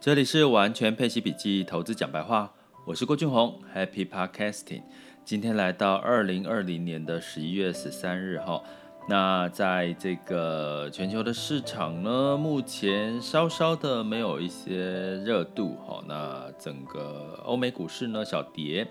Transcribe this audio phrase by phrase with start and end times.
[0.00, 2.50] 这里是完全配息笔记投资讲白话，
[2.86, 4.80] 我是郭俊宏，Happy Podcasting。
[5.26, 8.62] 今天来到二零二零年的十一月十三日哈，
[9.10, 18.88] 那在这个全球的市场呢，目前稍稍的没有一些热度哈，那整个欧美股市呢小跌。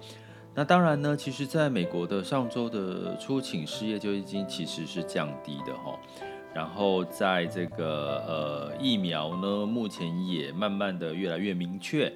[0.53, 5.99] 那当然呢，其实在美国的上周的初请失业就已经其实是降低的哈。
[6.53, 12.11] 然后在这个呃疫苗呢，目前也慢慢的越来越明确。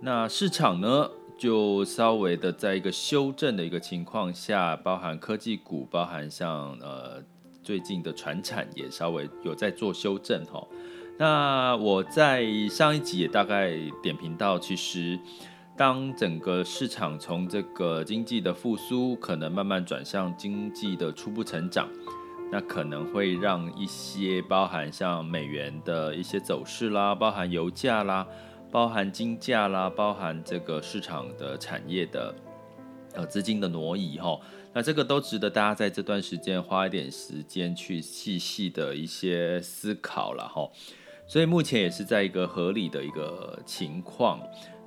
[0.00, 7.22] 那市场呢，就稍微的在一个修正的一个情况下，包含科技股，包含像呃
[7.62, 10.66] 最近的传产也稍微有在做修正哈。
[11.18, 15.18] 那我在上一集也大概点评到，其实
[15.76, 21.88] 当整个市场从这个经济的复苏，可能慢慢转向经济的初步成长。
[22.54, 28.26] 那可能会让一些包含像美元的一些走势啦，包含油价啦，
[28.70, 32.34] 包含金价啦，包含这个市场的产业的
[33.14, 34.38] 呃资金的挪移哈，
[34.74, 40.68] 那这个都值得大家在这段时间花一点时间去细细的一些思考了哈。
[41.26, 44.38] 所以目前也是在一个合理的一个情况。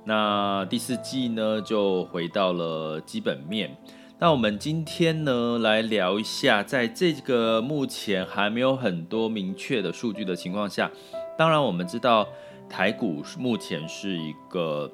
[0.04, 3.76] 那第四季呢，就回到了基本面。
[4.18, 10.90] 那我们今天呢，来聊一下，在这个目前还没有很多明确的数据的情况下，
[11.36, 12.26] 当然我们知道
[12.66, 14.90] 台股目前是一个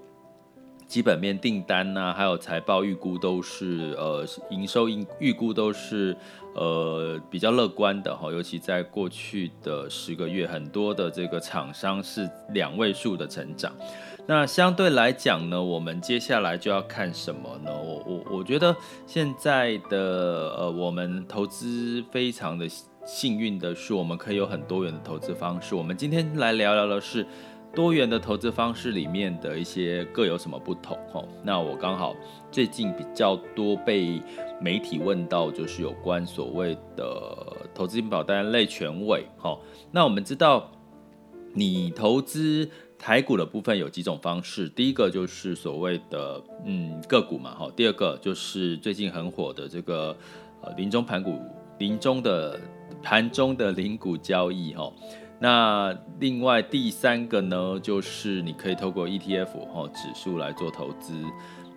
[0.89, 6.17] 基本面订单呐、还有财报预估都是呃营收预预估都是
[6.57, 13.73] 呃比较乐观的哈，尤其在过去的十个月，很多的这个厂商是两位数的成长。
[14.25, 17.73] 那相对来讲呢，我们接下来就要看什么呢？
[17.73, 22.69] 我我我觉得现在的呃，我们投资非常的
[23.05, 25.75] 幸运的是，我们可以有很多元的投资方式。
[25.75, 27.27] 我们今天来聊聊的是
[27.75, 31.27] 多元的投资方式里面的一些各有什么不同哦。
[31.43, 32.15] 那我刚好
[32.53, 34.23] 最近比较多被
[34.61, 37.37] 媒体问到，就是有关所谓的
[37.75, 39.27] 投资金保单类权位。
[39.37, 39.59] 哈，
[39.91, 40.71] 那我们知道
[41.55, 42.71] 你投资。
[43.03, 50.17] 台股的部分有几种方式，第一个就是所谓的嗯个股嘛，哈，第二个就是最近很火的这个
[50.61, 51.41] 呃临终盘股，
[51.79, 52.61] 临终的
[53.03, 54.89] 盘中的零股交易，哈，
[55.41, 61.13] 那另外第三个呢，就是你可以透过 ETF 哈指数来做投资。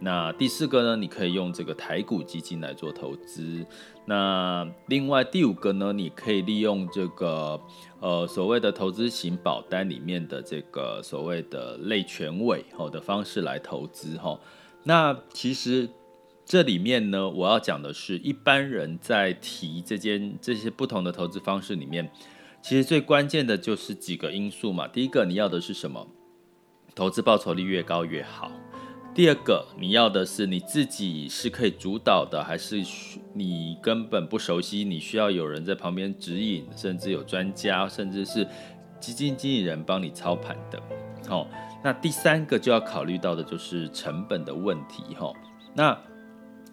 [0.05, 3.65] 那第四个呢，你可以用这个台股基金来做投资。
[4.05, 7.59] 那另外第五个呢，你可以利用这个
[7.99, 14.39] 呃所谓的投资型保单里面的这个所谓的类权委吼的方式来投资哈。
[14.83, 15.89] 那其实
[16.45, 22.11] 这里面呢，我要讲的是一般人在提这间这些不同的投资方式里面，
[22.61, 24.87] 其实最关键的就是几个因素嘛。
[24.87, 26.07] 第一个你要的是什么？
[26.93, 28.51] 投资报酬率越高越好。
[29.15, 32.83] 第二个，你要的是你自己是可以主导的，还是
[33.31, 34.83] 你根本不熟悉？
[34.83, 38.45] 你需要有人在旁边指引，甚至有专家，甚至是
[38.99, 40.77] 基金经理人帮你操盘的。
[41.29, 41.47] 好，
[41.81, 45.01] 那第三个就要考虑到的就是成本的问题。
[45.15, 45.31] 哈，
[45.73, 45.97] 那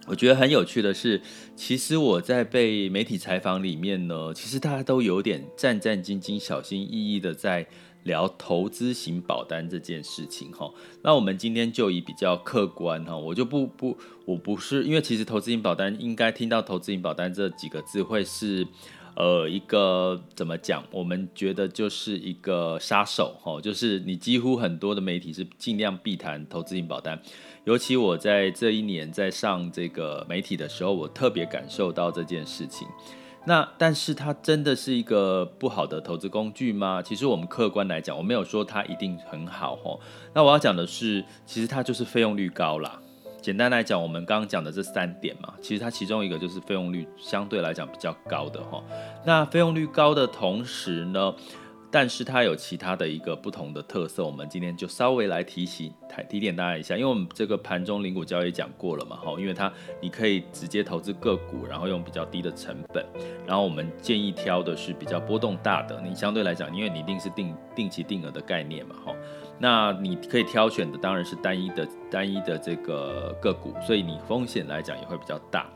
[0.08, 1.22] 我觉得很有趣的是，
[1.54, 7.68] 其实我在被媒体采访里面呢，其实大家都有点战战兢兢、小心翼翼的在。
[8.04, 18.66] 聊投资型保单这件事情哈，那我们今天就以比较客观哈，我就不不，我不是因为其实投资型保单应该听到投资型保单这几个字会是
[19.14, 20.82] 呃一个怎么讲？
[20.90, 27.20] 我们觉得就是一个杀手哈，就是你几乎很多的媒体是尽量避谈投资型保单，
[27.64, 32.88] 尤其我在这一年在上这个媒体的时候，我特别感受到这件事情。
[33.44, 37.02] 那但是它真的是一个不好的投资工具吗？
[37.02, 39.98] 其实我们客观来讲，我没有说它一定很好哦。
[40.32, 43.00] 那我要讲的是，其实它就是费用率高啦。
[43.40, 48.80] 简单来讲，我们刚刚讲的这三点嘛，其实它其中一个就是费用率相对来讲比较高的哈。
[49.24, 51.34] 那费用率高的同时呢，
[51.94, 56.96] 但是它有其他的一个不同的特色，我们今天就稍微来提醒、提提点大家一下。
[56.96, 59.70] 因为我们这个盘中零股交易讲过了嘛，哈，因为它
[60.00, 63.04] 你可以直接投资个股，然后用比较低的成本，
[63.46, 66.00] 然后我们建议挑的是比较波动大的。
[66.00, 69.14] 你相对来讲，因为你一定是定定期定额的概念嘛，哈，
[69.58, 75.70] 那你可以挑选的当然是单一的单一的这个个股，所以你风险来讲也会比较大。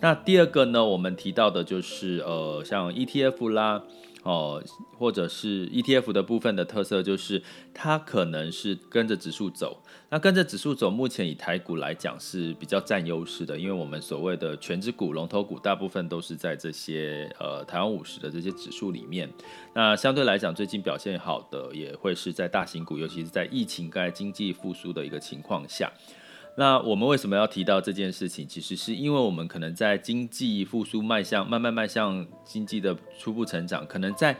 [0.00, 3.84] 那第二个呢，我们提到的就是呃，像 ETF 啦。
[4.22, 4.62] 哦，
[4.98, 9.82] 或者是 ETF 的部分的特色，就是它可能是跟着指数走。
[10.10, 19.30] 那跟着指数走，目前以台股来讲是比较占优势的，因为我们所谓的权值股、龙头股，大部分都是在这些呃台湾五十的这些指数里面。
[19.72, 25.90] 那相对来讲，最近表现好的也会是在大型股，尤其是在疫情、该经济复苏的一个情况下。
[26.60, 28.46] 那我们为什么要提到这件事情？
[28.46, 34.36] 其实是因为我们可能在经济复苏迈向慢慢迈向经济的初步成长，可能在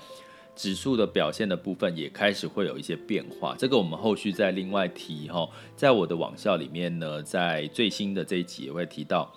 [0.55, 3.56] 指数的表现的部分也开始会有一些变化。
[3.56, 9.32] 这个我们后续再另外提哈，在我的网校里面呢，在最新的这一集也会提到。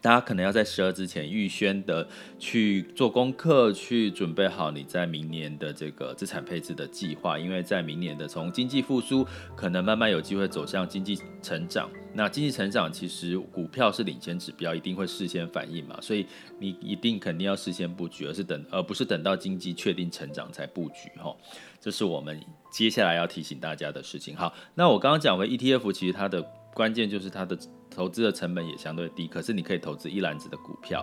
[0.00, 2.08] 大家可能要在十二之前预先的
[2.38, 11.90] 去做功课，去准备好你在明年的这个资产配置的计划，因为在明年的从经济复苏，可能慢慢有机会走向经济成长。
[12.16, 16.26] 那经济成长其实股票是领先指标，一定会事先反应嘛，所以
[16.58, 21.36] 你一定肯定要事先布局，而是等而不是等到经济确定成长才布局哈。
[21.78, 22.42] 这是我们
[22.72, 24.34] 接下来要提醒大家的事情。
[24.34, 26.42] 好，那我刚刚讲回 ETF，其实它的
[26.74, 27.56] 关键就是它的。
[27.88, 31.02] 投资的成本也相对低，可是你可以投资一篮子的股票。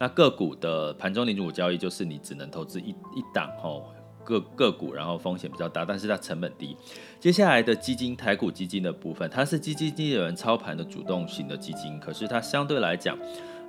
[0.00, 3.84] 那个股的盘中零股交易就是你只能投资一一档哦，
[4.24, 6.76] 个个股，然后风险比较大，但是它成本低。
[7.20, 13.16] 接下来的基金，台股基金的部分，它是基金经理人操盘的主动型的基金，可是它相对来讲，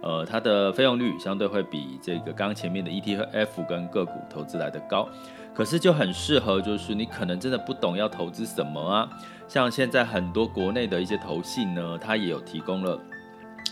[0.01, 5.07] 呃，它的费用率相对会比这个刚刚前面的 ETF 跟个股投资来的高。
[5.53, 9.07] 可是就很适合，就是你可能真的不懂要投资什么啊。
[9.47, 12.99] 像现在很多国内的一些投信呢，它也有提供了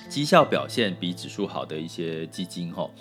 [0.07, 2.91] 绩效表现比指数好的一些基金吼。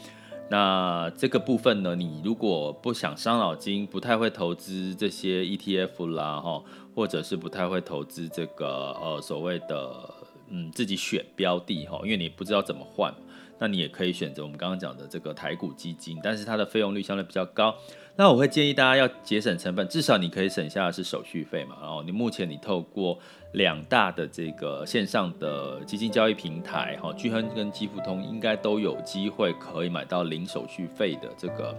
[0.51, 6.61] 那这个部分呢，你如果不想伤脑筋，不太会投资这些 ETF 啦哈，
[6.93, 8.67] 或者是不太会投资这个
[9.01, 10.13] 呃所谓的
[10.49, 13.15] 嗯自己选标的哈，因为你不知道怎么换，
[13.61, 17.77] 那你也可以选择我们刚刚讲的这个台股基金，但是它的费用率相对比较高。
[18.17, 21.77] 那我会建议大家要节省成本，至少你可以省下的是手续费嘛。
[21.81, 23.19] 然后你目前你透过
[23.53, 31.77] 两大的这个线上的基金交易平台，哈，聚亨跟基富通应该都有机会可以买到零手续费的这个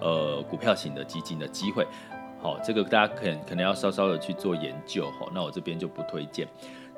[0.00, 1.86] 呃股票型的基金的机会。
[2.40, 5.30] 好，这个大家可能可能要稍稍的去做研究哈。
[5.34, 6.46] 那我这边就不推荐。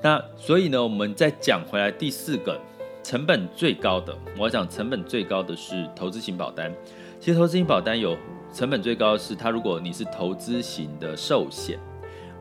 [0.02, 2.60] 那所以呢，我们再讲回来第四个
[3.05, 6.75] 成本最高的，我要讲成本最高的是投资型保单。
[7.21, 8.17] 其实投资型保单有。
[8.53, 11.77] 成本最高的是它，如果你是投资型的寿险，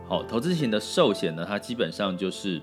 [0.07, 2.61] 好，投资型的寿险呢，它基本上就是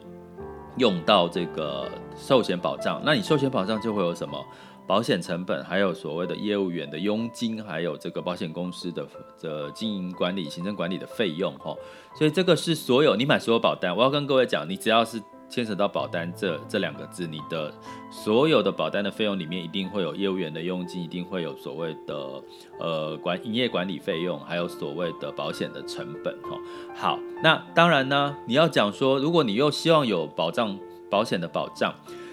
[0.76, 3.02] 用到这个寿险保障。
[3.04, 4.40] 那你寿险保障就会有什么
[4.86, 9.04] 保险成本，还有所谓的业务员的佣金，还有这个保险公司的
[9.42, 11.74] 的经营管理、行政管理的费用，哈。
[12.14, 15.20] 所以这个是所有你买所有保单，我要跟各位讲，你只要是。
[15.50, 17.74] 牵扯到保单这这两个字，你的
[18.10, 22.42] 所有的保单的费用里面一定会有业务员的佣金，一定会有所谓的
[22.78, 26.56] 呃管营业管理费用，还有所谓的保险的成本哈。
[26.94, 30.78] 好，那当然呢，你要讲说，如果你又希望有保障
[31.10, 31.92] 保险的保障，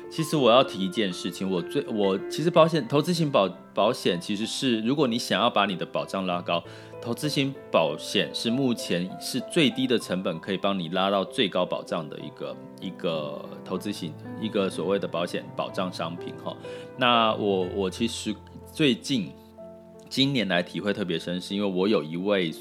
[0.10, 6.64] 其实我要提一件事情，我最我其实保险投资型保保险其实是，如果你想要把你的保障拉高。
[7.01, 16.55] 投资型保险是目前是最低的成本，可以帮你拉到最高保障的一个一个投资型一个所谓的保险保障商品哈。
[16.97, 18.35] 那我我其实
[18.73, 19.31] 最近
[20.09, 22.53] 今年来体会特别深，是因为我有一位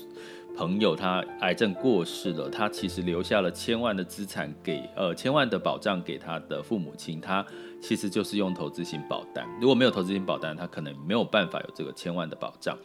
[0.57, 7.45] 朋友他癌症过世了，他其实留下了千万的资产给呃千万的保障给他的父母亲，他
[7.87, 12.77] 其实就是用投资型保单，如果没有投资型保单，他可能没有办法有这个千万的保障。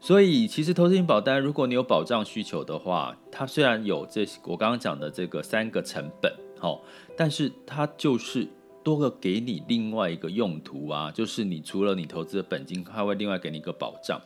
[0.00, 6.82] 所以，其实投资型保单，如果你有保障需求的话，它虽然有这我刚刚讲的这个三个成本，好，
[7.16, 8.48] 但是它就是
[8.82, 14.20] 多个给你另外一个用途啊，就是你除了你投资的本金，它会另外给你一个保障。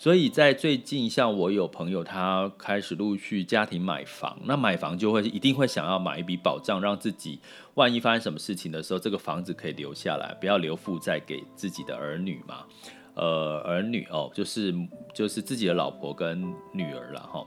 [0.00, 7.38] 所以在最近，像我有朋友，他开始陆续家庭买房，那买房就会一定会想要买一笔保障，让自己
[7.74, 12.64] 万一发生什么事情的时候，这个房子可以留下来，不要留负债给自己的儿女嘛。
[13.12, 14.74] 呃，儿女哦，就是
[15.12, 17.46] 就是自己的老婆跟女儿了哈，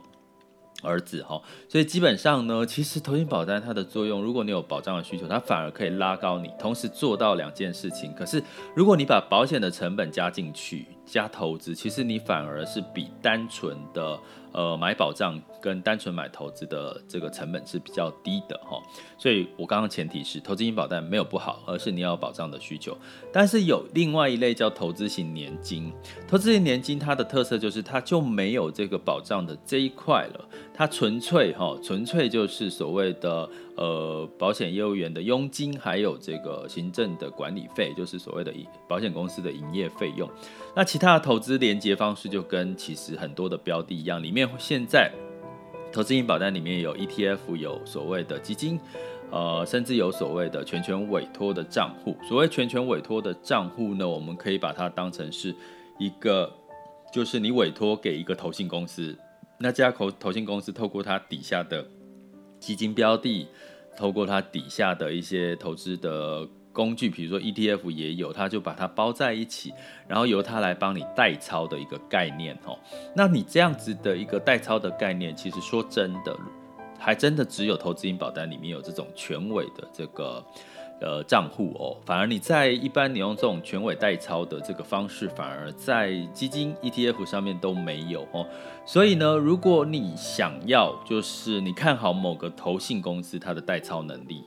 [0.84, 8.14] 儿子哈，所以基本上呢，其实投资保单它的作用，如果你有保障的需求，它反而可以拉高你，同时做到两件事情。
[8.14, 8.40] 可是
[8.76, 14.18] 如果你把保险的成本加进去，加投资，其实你反而是比单纯的
[14.52, 18.80] 呃买保障跟单纯买投资的这个成本是比较低的哈。
[19.18, 22.96] 所以我刚刚前提是投资型保单没有不好，而是你要有保障的需求。
[23.32, 25.92] 但是有另外一类叫投资型年金，
[26.26, 30.48] 投资型年金它的特色就是它就没有这个保障的这一块了。
[30.76, 38.52] 它纯粹哈，纯粹就是所谓的呃保险业务员的佣金，还有这个行政的管理费，就是所谓的
[38.88, 40.28] 保险公司的营业费用。
[40.74, 45.10] 那其他的投资连接方式就跟其实很多的标的一样，里面现在
[45.92, 48.80] 投资型保单里面有 ETF，有所谓的基金。
[49.30, 52.16] 呃，甚至有所谓的全权委托的账户。
[52.28, 55.52] 所谓全权委托的账户呢，我们可以把它当成是
[55.98, 56.52] 一个，
[57.12, 59.16] 就是你委托给一个投信公司，
[59.58, 61.86] 那这家投投信公司透过它底下的
[62.60, 63.48] 基金标的，
[63.96, 69.72] 透过它底下的一些投资的工具，比如说 ETF 也有，它就把它包在一起，
[70.08, 72.78] 然后由它来帮你代操的一个概念哦。
[73.14, 76.36] 那你这样子的一个代操的概念，其实说真的。
[76.96, 80.42] 还真的只有投资型保单里面有这种全委的这个
[81.00, 88.46] 呃账户哦，反而你在一般你用这种全委代操的这个方式，反而在基金 ETF 上面都没有哦。
[88.86, 94.44] 所以呢，如果你想要就是你看好某个投信公司它的代操能力，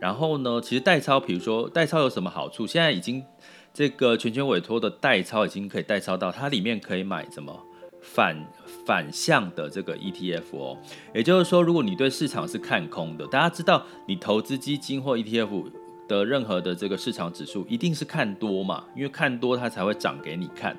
[0.00, 2.66] 然后呢，其实代操，比如说代操有什么好处？
[2.66, 3.24] 现在已经
[3.72, 7.58] 这个全权委托的代操已经可以代操到它里面可以买什么
[8.00, 8.46] 反。
[8.84, 10.78] 反向的这个 ETF 哦，
[11.12, 15.64] 也就是说，如果你对市场是看空的，大家知道，你投资基金或 ETF
[16.08, 20.76] 的任何的这个市场指数一定是看多嘛，因为看多它才会涨给你看。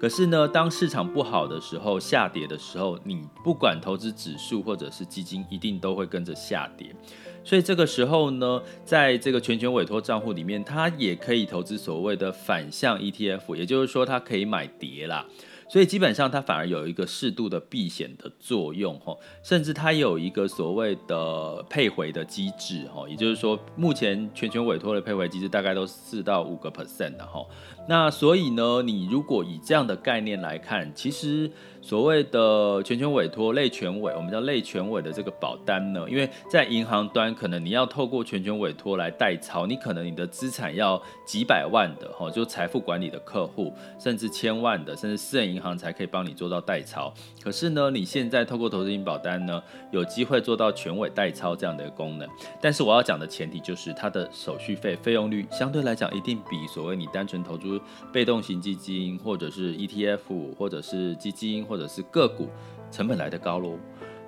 [0.00, 6.94] 可是呢，当市场不好的时候，下跌的时候，你不管投资指数或者是基金，一定都会跟着下跌。
[7.42, 15.26] 所以这个时候呢，在这个全权委托账户里面，它也可以投资所谓的反向 ETF，也就是说，它可以买跌啦。
[15.68, 27.44] 所以基本上它反而有一个适度的避险的作用，哦，甚至它有一个所谓的配回的机制，哦，也就是说，目前全权委托的配回机制大概都四到五个 percent 的，哈。
[27.88, 47.10] 那所以呢，你如果以这样的概念来看，其实所谓的全权委托类全委，我们叫类全委的这个保单呢，因为在银行端可能你要透过全权委托来代操，你可能你的资产要几百万的，哈，就财富管理的客户，甚至千万的，甚至私人银行才可以帮你做到代操。
[47.42, 52.28] 可是呢，你现在透过投资型保单呢，有机会做到全委代操这样的一个功能。
[52.60, 57.77] 但是我要讲的前提就是它的手续费费用率相对来讲一定比所谓你单纯投资。
[58.12, 62.48] 被动型基金，或者是 ETF，或者是基金，或者是个股，
[62.90, 63.78] 成本来得高喽。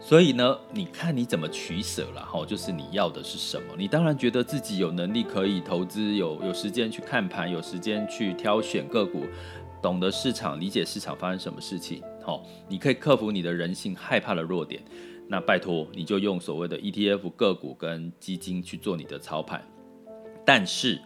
[0.03, 3.75] 所以呢，你看你怎么取舍了哈，就是你要的是什么？
[3.77, 9.27] 你当然觉得自己有能力可以投资，有有时间去看盘，有时间去挑选个股，
[9.83, 12.03] 懂得市场，理解市场发生什么事情。
[12.25, 14.83] 好，你可以克服你的人性害怕的弱点。
[15.29, 19.63] 那拜托，你就用所谓的 ETF 个股跟基金去做你的操盘。
[20.47, 20.99] 但是。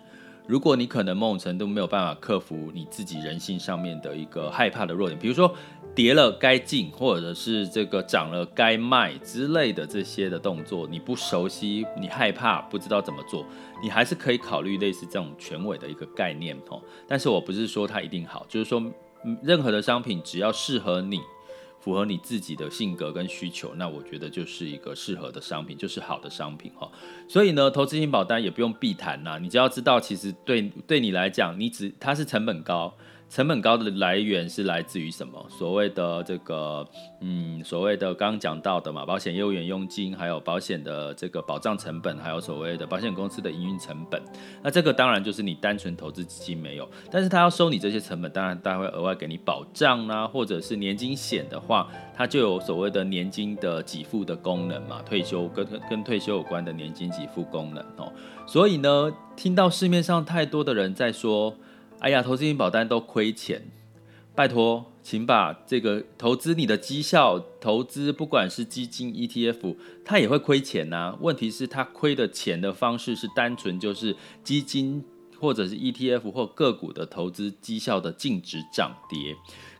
[0.46, 5.54] 如果你可能某种程度没有办法克服你自己人性上面的一个害怕的弱点，比如说
[5.94, 13.46] 跌了该进，或者是这个涨了该卖之类的这些的动作，你不熟悉，你害怕，不知道怎么做，
[13.82, 16.82] 你还是可以考虑类似这种权委的一个概念哦。
[17.08, 18.82] 但是我不是说它一定好，就是说
[19.42, 21.20] 任何的商品只要适合你。
[21.84, 26.90] 符合你自己的性格跟需求，那我觉得就是一个适合的商品，就是好的商品哈。
[27.28, 32.96] 所以呢，投资型保单也不用避谈呐，你只要知道，其实对对你来讲，你只它是成本高。
[33.34, 35.44] 成本高的来源是来自于什么？
[35.48, 36.86] 所谓的这个，
[37.18, 44.22] 嗯，所谓的刚刚讲到的嘛，保险业务员佣金，还有保险的这个保障成本，还有所谓的保险公司的营运成本。
[44.62, 58.12] 那这个当然就是你单纯投资基金没有，但是他要收你这些成本，当然他会额外给你保障啦，或者是年金险的话，它就有所谓的年金的给付的功能嘛，退休跟跟退休有关的年金给付功能哦。
[58.46, 61.52] 所以呢，听到市面上太多的人在说。
[62.04, 63.62] 哎呀，投资型保单都亏钱，
[64.34, 71.18] 拜托，请把这个投资你的绩效，投资不管是基金、ETF，它也会亏钱呐、啊。
[71.22, 75.02] 问题是它亏的钱的方式是单纯就是基金
[75.40, 79.34] 或者是 ETF 或个股的投资绩效的净值涨跌。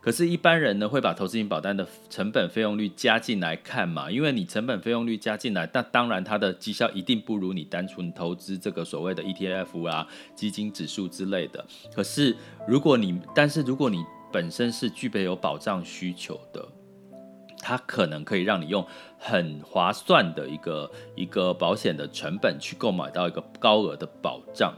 [0.05, 4.11] 可是，一般人呢会把投资型保单的成本费用率加进来看嘛？
[4.11, 11.65] 因为你成本费用率加进来，那当然它的绩效一定不如你单纯投资这个所谓的 ETF 啊、基金指数之类的。
[11.95, 12.37] 可是，
[12.69, 16.69] 如果你，但是如果你本身是具备有保障需求的，
[17.61, 18.87] 它可能可以让你用
[19.19, 24.75] 很划算的一个一个保险的成本去购买到一个高额的保障。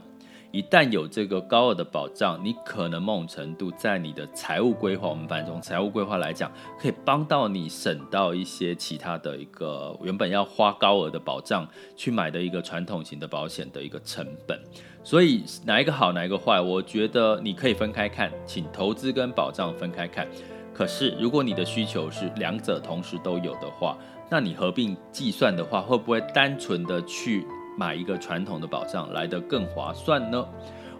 [0.51, 14.59] 一旦有这个高额的保障，你可能某种程度在你的财务规划，我们反正从财务规划来讲，可以帮到你省到一些其他的一个原本要花高额的保障去买的一个传统型的保险的一个成本。
[15.03, 20.27] 所以哪一个好，哪一个坏，我觉得你可以分开看，请投资跟保障分开看。
[20.73, 23.97] 可是如果你的需求是两者同时都有的话，
[24.29, 27.45] 那你合并计算的话，会不会单纯的去
[27.77, 30.45] 买一个传统的保障来得更划算呢？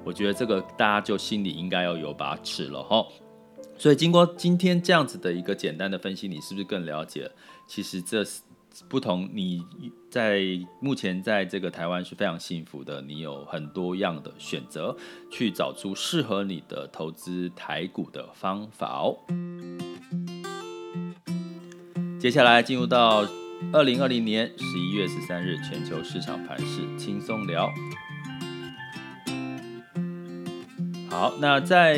[0.06, 3.06] 我觉得这个大家就心里应该要有把尺了哈。
[3.78, 7.30] 所以经过今天这样子的一个简单的分析，你是不是更了解？
[7.68, 8.42] 其实这是
[8.88, 9.66] 不同，你
[10.10, 10.42] 在
[10.80, 14.96] 目前在这个台湾是非常幸福的，你有很多样的选择，
[15.32, 19.18] 去找出适合你的投资台股的方法哦。
[22.20, 23.24] 接下来进入到
[23.74, 27.72] 二零二零年十一月十三日全球市场盘势轻松聊。
[31.10, 31.98] 好，那在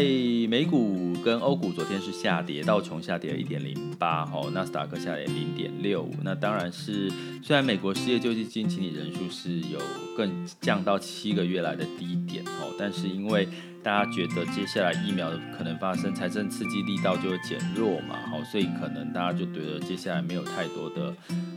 [0.50, 6.14] 美股跟欧股昨天是下跌，道琼下跌了一点零八，哦，纳斯达克下跌零点六五。
[6.24, 7.12] 那当然是，
[7.44, 9.80] 虽然美国失业救济金请理人数是有
[10.16, 13.48] 更降到七个月来的低点，哦，但是因为
[13.82, 21.14] 大家觉得接下来疫苗可能发生财政刺激力道就会减弱嘛，好，所以可能大家就觉得接下来没有太多的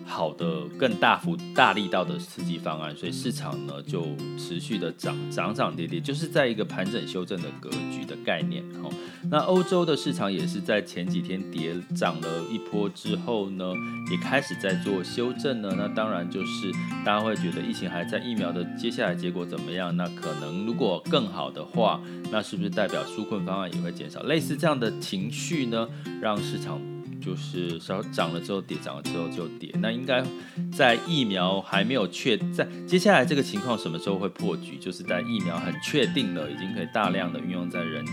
[0.07, 4.07] 好的更大幅大力道的刺激方案，所以市场呢就
[4.39, 8.89] 持续的涨涨涨跌跌，就是在一个盘整修正的格局的概念，好。
[9.31, 13.65] 那欧洲的市场也是在前几天跌涨了一波之后呢，
[14.11, 15.73] 也开始在做修正呢。
[15.77, 16.71] 那当然就是
[17.05, 19.97] 大家会觉得疫情还在，疫苗的接下来结果怎么样？
[19.97, 22.01] 那可能如果更好的话。
[22.31, 24.23] 那是不是代表纾困方案也会减少？
[24.23, 25.89] 类似这样的情绪呢，
[26.21, 26.81] 让市场
[27.21, 29.71] 就是稍涨了之后跌，涨了之后就跌。
[29.81, 30.25] 那应该
[30.73, 34.77] 在疫苗还没有确在接下来这个情况什么时候会破局？
[34.79, 38.13] 就是在疫苗很确定了，已经可以大量的运用在人体，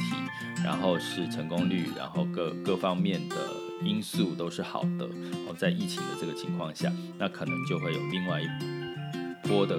[0.64, 3.36] 然后是成功率，然后各各方面的
[3.84, 5.06] 因素都是好的。
[5.48, 9.78] 哦，在疫情的这个情况下，那可能就会有另外一波的。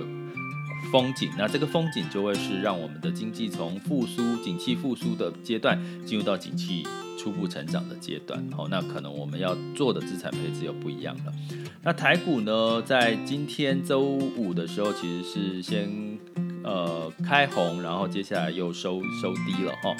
[0.90, 6.84] 风景，那这个风景就会是让我们的经济从复苏、景气复苏的阶段进入到景气
[7.18, 8.42] 初步成长的阶段。
[8.56, 11.32] 好，那可能我们要做的资产配置又不一样了。
[11.82, 16.18] 那台股呢，在今天周五的时候，其实是先
[16.64, 19.94] 呃开红，然后接下来又收收低了哈。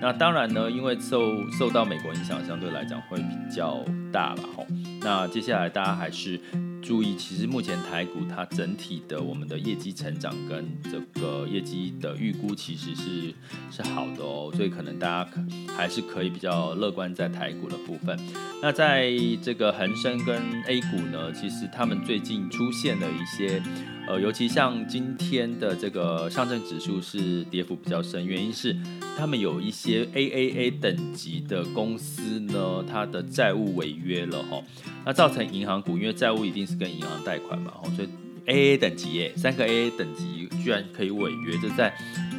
[0.00, 1.20] 那当然呢，因为受
[1.50, 4.64] 受到美国影响，相对来讲会比较大了哈。
[5.02, 6.40] 那接下来大家还是。
[6.82, 13.34] 注意，其实目前台股它整体的我们的业绩成长跟这个业绩的预估其实是
[13.70, 15.40] 是好的哦，所以可能大家可
[15.74, 18.18] 还是可以比较乐观在台股的部分。
[18.62, 23.62] 那在这个恒生跟 A 股呢，其实他们最近出现了一些。
[24.08, 28.76] 呃，尤其像今天的这个上证指数是跌幅比较深，原因是
[29.16, 34.60] 他们有一些 AAA 等级的公司呢，它的债务违约了哈，
[35.04, 38.08] 那造成银行股，因为债务一定是跟银行贷款嘛，所以
[38.46, 41.94] AA 等级耶，三个 AA 等级居然可以违约，这在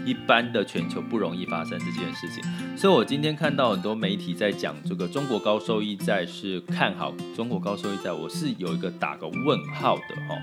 [0.06, 2.44] 一般的全球不容易发生这件事情。
[2.76, 10.36] 所以我今天看到很多媒体在讲这个中国高收益债是看好中国高收益债，我是有一个打个问号的哈。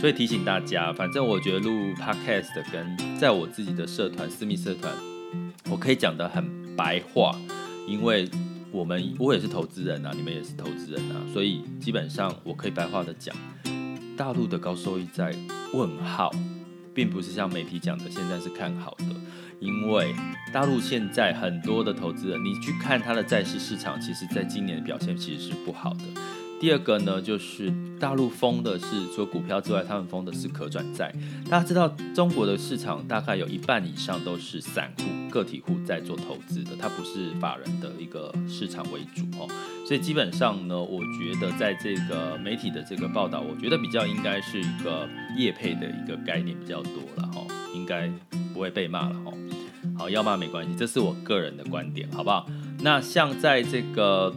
[0.00, 4.90] 所以提醒大家，反正我觉得录 podcast 跟在我自己的社团私密社团，
[5.70, 7.38] 我可以讲得很白话，
[7.86, 8.26] 因为
[8.72, 13.36] 我们我也是投资人啊，你们也是投资人啊，所以基本上我可以白话的讲，
[14.16, 15.36] 大陆的高收益在
[15.74, 16.30] 问号，
[16.94, 19.04] 并不是像媒体讲的现在是看好的，
[19.60, 20.14] 因为
[20.50, 26.04] 大陆现在很多的投资人，你去看它的债市市场，其实在今年的表现其实是不好的。
[26.60, 31.10] 第二个呢，就是大陆封的是除了股票之外，他们封的是可转债。
[31.48, 39.48] 大家知道，中国的市场大概有一半以上都是散户、个体户在做投资的，它不是法人的一个市场为主哦。
[39.86, 48.06] 所以基本上呢，我觉得在这个媒体的这个报道，我觉得比较应该是一个业配的一个概念比较多了哈，应该
[48.52, 49.32] 不会被骂了哈。
[49.96, 52.46] 好，要骂没关系，这是我个人的观点，好不好？
[52.82, 54.30] 那像在这个。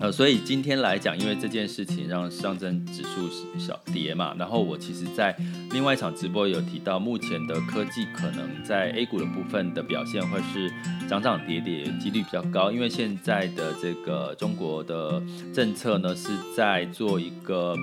[0.00, 5.36] 呃，所以今天来讲，因为这件事情让上证指数小跌嘛，然后我其实在
[5.72, 10.72] 另外一场直播有提到，目前的科技可能在 A 股的部分的表现会是
[11.08, 15.20] 涨涨跌跌，几率比较高，因为现在的这个中国的
[15.52, 17.74] 政策呢是在做一个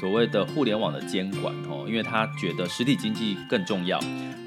[0.00, 3.98] 所谓的互联网的监管哦，因为他觉得实体经济更重要。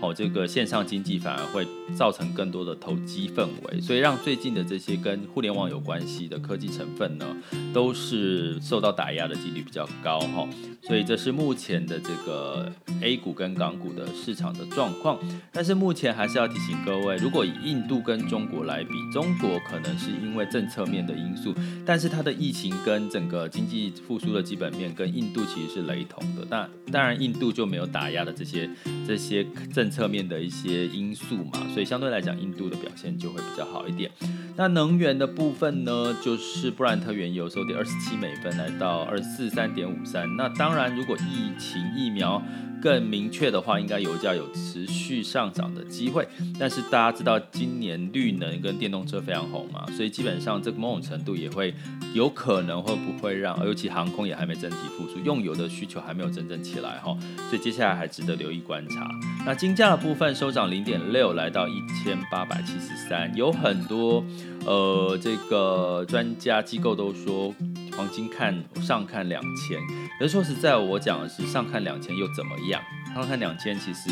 [0.02, 1.64] 哦，这个线上经济反而会
[1.96, 7.38] 造成更多的投机氛围，所以让最近的这些跟互联网有关系的科技成分呢，
[7.72, 10.50] 都是受到打压的几率比较高哈。
[10.82, 12.72] 所以这是目前的这个
[13.04, 15.20] A 股跟港股的市场的状况。
[15.52, 21.54] 但是目前还是要提醒各位，如果以印度跟中国来比，中国可能是因为政策面的因素，
[21.86, 26.48] 但是它的疫情跟整个经济复苏的基本面跟印印度其实是雷同的。
[26.50, 28.68] 但当然，印度就没有打压的这些
[29.08, 29.92] 这些政。
[29.92, 34.10] 策面的一些因素嘛，所以相对来讲，印度的表现就会比较好一点。
[34.56, 40.26] 那能源的部分呢，就是布兰特原油收跌二十七美分，来到二四三点五三。
[40.38, 42.42] 那当然，如果疫情疫苗
[42.82, 46.26] 更明确的话，应该油价有持续上涨的机会。
[46.58, 51.74] 但是大家知道，今年绿能跟电动车非常红嘛，所以基本上这个某种程度也会
[52.14, 57.18] 有可能会不会让，尤其航空也还没整体复用油的需求还没有真正起来哈，
[57.50, 59.10] 所以接下来还值得留意观察。
[59.46, 64.24] 那金价的部分收涨零点六，来到一千八百七十三，有很多
[64.66, 67.54] 呃这个专家机构都说。
[67.98, 69.78] 黄金看上看两千，
[70.18, 72.82] 可是说实在，我讲的是上看两千又怎么样？
[73.14, 74.10] 上看两千，其实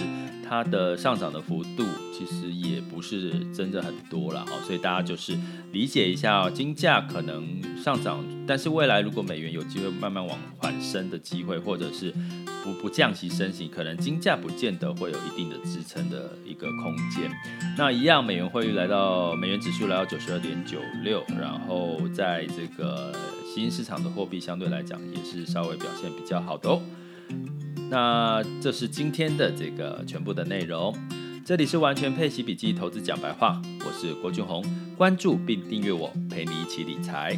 [0.49, 5.37] 它的上涨的幅度其实也不是真的很多了哈，所以大家就是
[5.71, 12.11] 理解一下，金价可能上涨，但是未来如果美元有机会慢慢往缓升的机会，或者是
[12.63, 17.29] 不不降息升息，可能金价不见得会有一定的支撑的一个空间。
[17.77, 23.13] 那一样，美元汇率来到美元指数来到九十二点九六，然后在这个。
[23.51, 26.79] 新兴市场的货币相对来讲也是稍微表现比较好的哦。
[27.89, 30.95] 那这是今天的这个全部的内容。
[31.43, 34.63] 这里是完全配息笔记投资讲白话，我是郭俊宏，
[34.95, 37.35] 关注并订阅我，陪你一起理财。